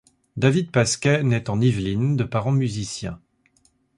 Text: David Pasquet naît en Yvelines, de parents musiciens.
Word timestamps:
David 0.35 0.71
Pasquet 0.71 1.21
naît 1.21 1.47
en 1.51 1.61
Yvelines, 1.61 2.17
de 2.17 2.23
parents 2.23 2.51
musiciens. 2.53 3.21